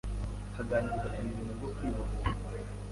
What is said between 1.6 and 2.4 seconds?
Kwibohora